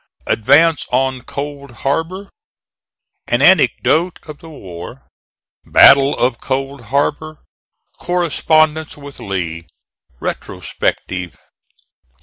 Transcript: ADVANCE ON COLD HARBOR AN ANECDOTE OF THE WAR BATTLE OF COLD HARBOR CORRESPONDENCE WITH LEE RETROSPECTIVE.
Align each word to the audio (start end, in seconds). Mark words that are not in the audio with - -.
ADVANCE 0.25 0.87
ON 0.91 1.21
COLD 1.21 1.71
HARBOR 1.85 2.31
AN 3.27 3.43
ANECDOTE 3.43 4.17
OF 4.27 4.39
THE 4.39 4.49
WAR 4.49 5.05
BATTLE 5.63 6.17
OF 6.17 6.39
COLD 6.41 6.85
HARBOR 6.85 7.43
CORRESPONDENCE 7.99 8.97
WITH 8.97 9.19
LEE 9.19 9.67
RETROSPECTIVE. 10.19 11.35